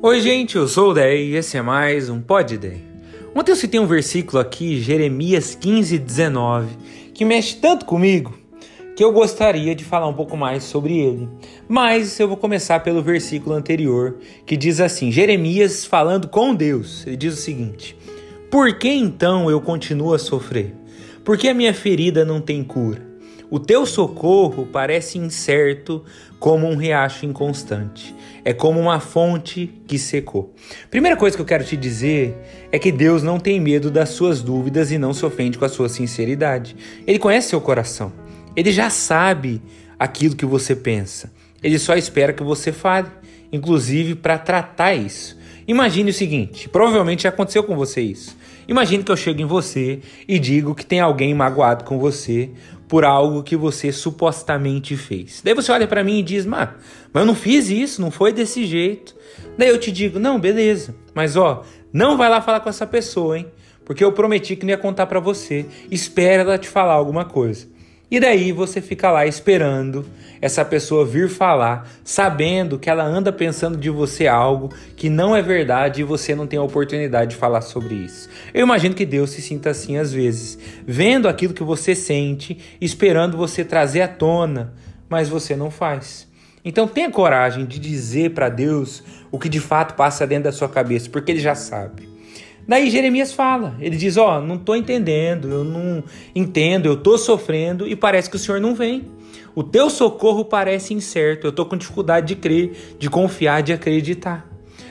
[0.00, 2.80] Oi, gente, eu sou o Dei e esse é mais um Pod Dei.
[3.34, 6.68] Ontem eu citei um versículo aqui, Jeremias 15, 19,
[7.12, 8.32] que mexe tanto comigo
[8.94, 11.28] que eu gostaria de falar um pouco mais sobre ele.
[11.68, 17.16] Mas eu vou começar pelo versículo anterior, que diz assim: Jeremias falando com Deus, ele
[17.16, 17.96] diz o seguinte:
[18.48, 20.76] Por que então eu continuo a sofrer?
[21.24, 23.07] Por que a minha ferida não tem cura?
[23.50, 26.04] O teu socorro parece incerto
[26.38, 28.14] como um riacho inconstante.
[28.44, 30.54] É como uma fonte que secou.
[30.90, 32.36] Primeira coisa que eu quero te dizer
[32.70, 35.68] é que Deus não tem medo das suas dúvidas e não se ofende com a
[35.68, 36.76] sua sinceridade.
[37.06, 38.12] Ele conhece seu coração.
[38.54, 39.62] Ele já sabe
[39.98, 41.32] aquilo que você pensa.
[41.62, 43.08] Ele só espera que você fale,
[43.50, 45.38] inclusive para tratar isso.
[45.66, 48.36] Imagine o seguinte: provavelmente já aconteceu com você isso.
[48.68, 52.50] Imagine que eu chego em você e digo que tem alguém magoado com você
[52.86, 55.40] por algo que você supostamente fez.
[55.42, 56.68] Daí você olha para mim e diz: mas
[57.14, 59.16] eu não fiz isso, não foi desse jeito.
[59.56, 63.38] Daí eu te digo: não, beleza, mas ó, não vai lá falar com essa pessoa,
[63.38, 63.46] hein?
[63.86, 65.64] Porque eu prometi que não ia contar para você.
[65.90, 67.66] Espera ela te falar alguma coisa.
[68.10, 70.06] E daí você fica lá esperando
[70.40, 75.42] essa pessoa vir falar, sabendo que ela anda pensando de você algo que não é
[75.42, 78.30] verdade e você não tem a oportunidade de falar sobre isso.
[78.54, 83.36] Eu imagino que Deus se sinta assim às vezes, vendo aquilo que você sente, esperando
[83.36, 84.72] você trazer à tona,
[85.06, 86.26] mas você não faz.
[86.64, 90.68] Então tenha coragem de dizer para Deus o que de fato passa dentro da sua
[90.68, 92.07] cabeça, porque ele já sabe.
[92.68, 97.16] Daí Jeremias fala, ele diz: Ó, oh, não estou entendendo, eu não entendo, eu estou
[97.16, 99.06] sofrendo e parece que o Senhor não vem.
[99.54, 104.46] O teu socorro parece incerto, eu estou com dificuldade de crer, de confiar, de acreditar.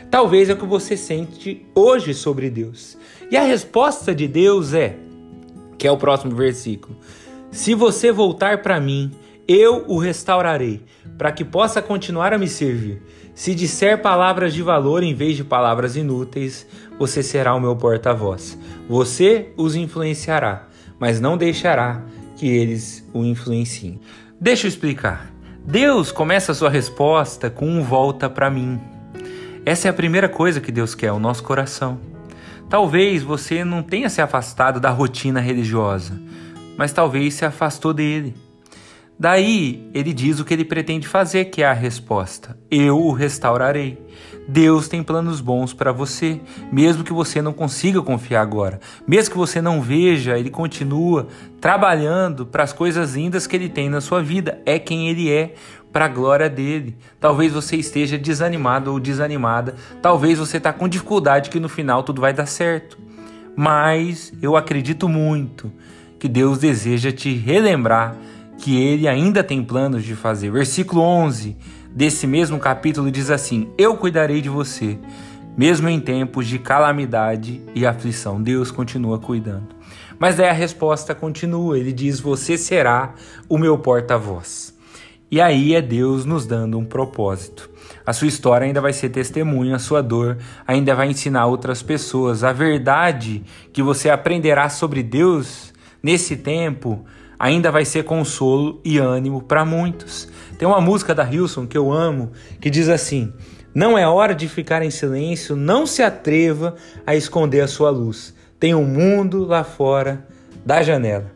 [0.09, 2.97] Talvez é o que você sente hoje sobre Deus.
[3.29, 4.97] E a resposta de Deus é,
[5.77, 6.97] que é o próximo versículo:
[7.51, 9.11] Se você voltar para mim,
[9.47, 10.83] eu o restaurarei,
[11.17, 13.01] para que possa continuar a me servir.
[13.33, 16.67] Se disser palavras de valor em vez de palavras inúteis,
[16.99, 18.57] você será o meu porta-voz.
[18.89, 20.67] Você os influenciará,
[20.99, 22.03] mas não deixará
[22.35, 23.99] que eles o influenciem.
[24.41, 25.31] Deixa eu explicar.
[25.65, 28.79] Deus começa a sua resposta com um volta para mim.
[29.65, 31.99] Essa é a primeira coisa que Deus quer, o nosso coração.
[32.69, 36.19] Talvez você não tenha se afastado da rotina religiosa,
[36.77, 38.46] mas talvez se afastou dele.
[39.19, 43.97] Daí ele diz o que ele pretende fazer, que é a resposta: Eu o restaurarei.
[44.47, 46.39] Deus tem planos bons para você,
[46.71, 51.27] mesmo que você não consiga confiar agora, mesmo que você não veja, ele continua
[51.59, 54.61] trabalhando para as coisas lindas que ele tem na sua vida.
[54.65, 55.53] É quem ele é,
[55.91, 56.95] para a glória dele.
[57.19, 62.21] Talvez você esteja desanimado ou desanimada, talvez você está com dificuldade que no final tudo
[62.21, 62.97] vai dar certo.
[63.55, 65.71] Mas eu acredito muito
[66.19, 68.15] que Deus deseja te relembrar
[68.57, 70.51] que ele ainda tem planos de fazer.
[70.51, 71.55] Versículo 11
[71.91, 74.97] desse mesmo capítulo diz assim: Eu cuidarei de você,
[75.57, 78.41] mesmo em tempos de calamidade e aflição.
[78.41, 79.75] Deus continua cuidando.
[80.19, 83.13] Mas daí a resposta continua: Ele diz: Você será
[83.47, 84.75] o meu porta-voz.
[85.29, 87.69] E aí é Deus nos dando um propósito.
[88.05, 92.45] A sua história ainda vai ser testemunho, a sua dor ainda vai ensinar outras pessoas.
[92.45, 97.05] A verdade que você aprenderá sobre Deus nesse tempo
[97.39, 100.27] ainda vai ser consolo e ânimo para muitos.
[100.57, 103.31] Tem uma música da Hilson que eu amo que diz assim:
[103.73, 108.33] Não é hora de ficar em silêncio, não se atreva a esconder a sua luz.
[108.59, 110.25] Tem um mundo lá fora
[110.65, 111.31] da janela.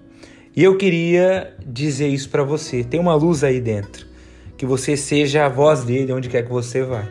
[0.55, 4.09] E eu queria dizer isso para você: tem uma luz aí dentro.
[4.57, 7.07] Que você seja a voz dele onde quer que você vai.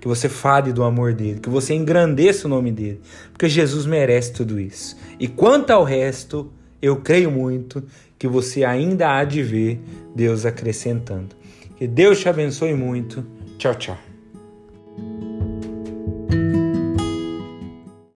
[0.00, 3.00] Que você fale do amor dele, que você engrandeça o nome dele,
[3.32, 4.96] porque Jesus merece tudo isso.
[5.18, 7.82] E quanto ao resto, eu creio muito
[8.18, 9.80] que você ainda há de ver
[10.14, 11.34] Deus acrescentando.
[11.76, 13.24] Que Deus te abençoe muito.
[13.58, 14.15] Tchau, tchau.